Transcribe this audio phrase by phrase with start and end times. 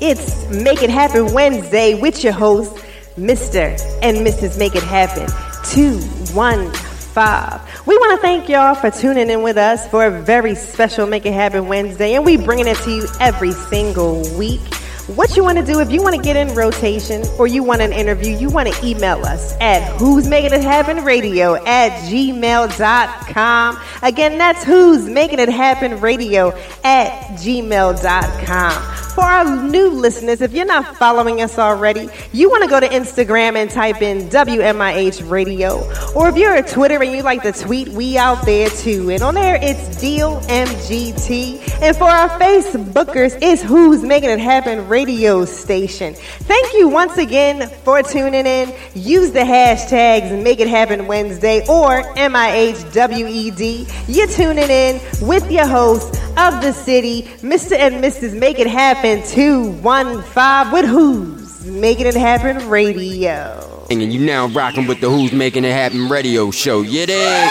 [0.00, 2.74] It's Make It Happen Wednesday with your host,
[3.16, 3.78] Mr.
[4.02, 4.58] and Mrs.
[4.58, 5.28] Make It Happen
[5.70, 7.86] 215.
[7.86, 11.26] We want to thank y'all for tuning in with us for a very special Make
[11.26, 14.60] It Happen Wednesday, and we bringing it to you every single week.
[15.14, 17.80] What you want to do if you want to get in rotation or you want
[17.80, 23.78] an interview, you want to email us at who's making it happen radio at gmail.com.
[24.02, 26.48] Again, that's who's making it happen radio
[26.82, 29.03] at gmail.com.
[29.14, 32.88] For our new listeners, if you're not following us already, you want to go to
[32.88, 35.88] Instagram and type in WMIH Radio.
[36.16, 39.12] Or if you're a Twitter and you like to tweet, we out there too.
[39.12, 41.80] And on there, it's Deal MGT.
[41.80, 46.14] And for our Facebookers, it's Who's Making It Happen radio station.
[46.14, 48.74] Thank you once again for tuning in.
[48.94, 53.88] Use the hashtags Make It Happen Wednesday or MIHWED.
[54.08, 57.76] You're tuning in with your host of the city, Mr.
[57.76, 58.36] and Mrs.
[58.36, 63.86] Make It Happen 215 with Who's Making It Happen Radio.
[63.90, 66.80] And you now rocking with the Who's Making It Happen radio show.
[66.80, 67.50] You dig?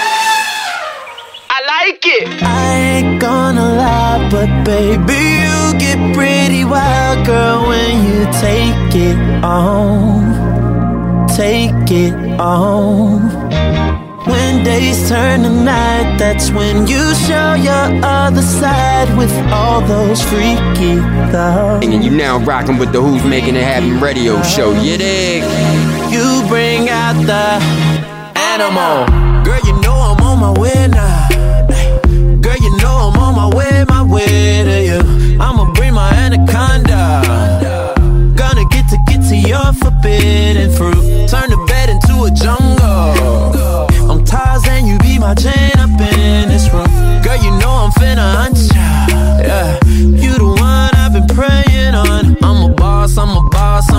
[1.52, 2.42] I like it.
[2.42, 9.44] I ain't gonna lie, but baby, you get pretty wild, girl, when you take it
[9.44, 11.27] on.
[11.27, 13.83] Take it on.
[14.25, 20.21] When days turn to night, that's when you show your other side with all those
[20.21, 20.95] freaky
[21.31, 21.85] thoughts.
[21.85, 24.71] And you now rocking with the Who's Making It Happen radio show.
[24.71, 25.43] You dig?
[26.11, 27.59] You bring out the
[28.39, 29.07] animal.
[29.43, 31.27] Girl, you know I'm on my way now.
[32.39, 33.62] Girl, you know I'm on my way, my way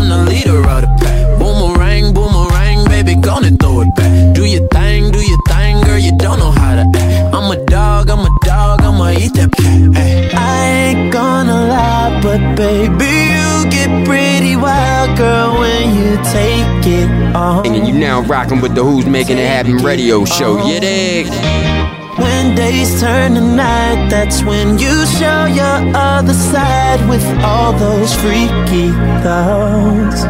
[0.04, 1.38] I'm the leader of the pack.
[1.38, 4.34] Boomerang, boomerang, baby, gonna throw it back.
[4.34, 7.34] Do your thing, do your thing, girl, you don't know how to act.
[7.34, 9.96] I'm a dog, I'm a dog, I'ma eat that cat.
[9.96, 10.30] Ay.
[10.34, 17.34] I ain't gonna lie, but baby, you get pretty wild, girl, when you take it
[17.34, 17.66] on.
[17.66, 20.66] And you now rocking with the Who's Making It Happen radio show.
[20.66, 22.03] You dig?
[22.16, 28.14] When days turn to night, that's when you show your other side with all those
[28.14, 28.90] freaky
[29.24, 30.22] thoughts.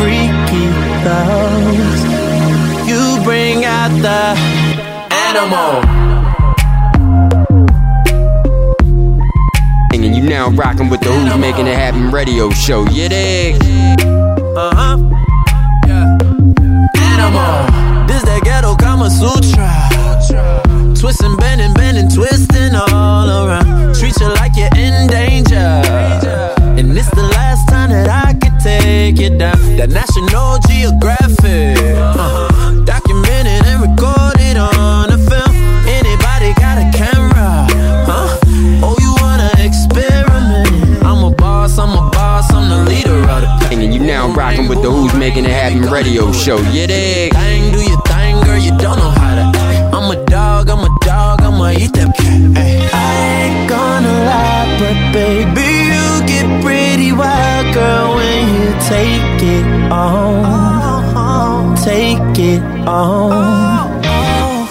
[0.00, 0.66] Freaky
[1.04, 2.02] thoughts.
[2.88, 4.34] You bring out the
[5.14, 5.84] animal.
[9.92, 12.84] And you now rocking with the Who's Making It Happen radio show.
[12.88, 13.54] You dig?
[14.56, 14.98] Uh huh.
[15.86, 16.18] Yeah.
[16.96, 18.06] Animal.
[18.08, 20.07] This that ghetto Kama Sutra.
[21.08, 23.94] Twisting, bending, bending, twisting all around.
[23.94, 25.56] Treat you like you're in danger.
[26.76, 29.56] And it's the last time that I can take you down.
[29.78, 31.80] That National Geographic.
[31.96, 35.56] Uh, documented and recorded on a film.
[35.88, 37.64] Anybody got a camera?
[38.04, 38.36] Huh?
[38.84, 41.02] Oh, you wanna experiment?
[41.02, 43.72] I'm a boss, I'm a boss, I'm the leader of the pack.
[43.72, 46.58] And you now rocking with the Who's Making It Happen radio show.
[46.68, 46.86] You
[59.58, 61.76] it on.
[61.76, 63.98] Take it on.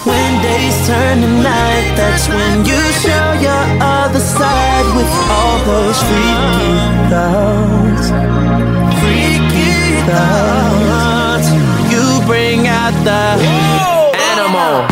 [0.04, 5.98] When days turn to night, that's when you show your other side with all those
[6.08, 6.74] freaky
[7.10, 8.06] thoughts.
[9.00, 9.72] Freaky
[10.08, 11.48] thoughts.
[11.92, 13.24] You bring out the
[14.32, 14.86] animal.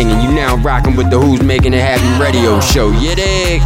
[0.00, 2.90] And you now rocking with the Who's Making It Happen radio show.
[2.90, 3.62] You dig?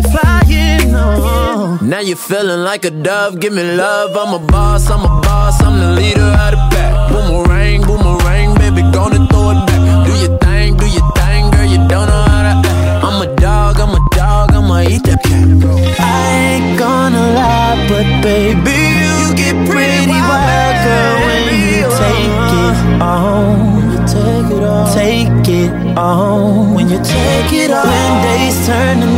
[0.00, 0.94] Flying.
[0.94, 1.78] Oh.
[1.82, 3.38] Now you're feeling like a dove.
[3.38, 4.16] Give me love.
[4.16, 4.88] I'm a boss.
[4.88, 5.60] I'm a boss.
[5.62, 7.12] I'm the leader of the pack.
[7.12, 10.06] Boomerang, boomerang, baby, gonna throw it back.
[10.06, 11.66] Do your thing, do your thing, girl.
[11.66, 13.04] You don't know how to act.
[13.04, 13.80] I'm a dog.
[13.80, 14.54] I'm a dog.
[14.54, 15.44] I'ma eat that cat.
[16.00, 23.02] I ain't gonna lie, but baby, you get pretty wild, girl, when you take it
[23.02, 24.08] on.
[24.08, 24.94] Take it on.
[24.96, 26.74] Take it on.
[26.74, 27.84] When you take it on.
[27.84, 29.11] When days turn to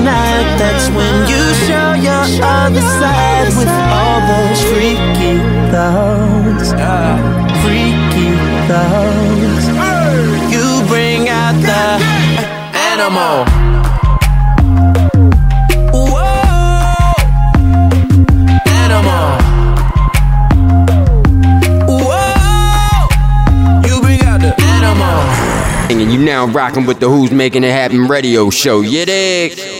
[0.64, 5.36] that's when you show your other side with all those freaky
[5.70, 6.68] thoughts.
[7.62, 8.30] Freaky
[8.68, 9.66] thoughts.
[10.52, 11.84] You bring out the
[12.92, 13.44] animal.
[15.92, 17.12] Whoa,
[18.84, 19.26] animal.
[22.08, 23.08] Whoa,
[23.86, 25.18] you bring out the animal.
[25.90, 28.80] And you now rocking with the Who's Making It Happen radio show.
[28.80, 29.73] Yeah, dig?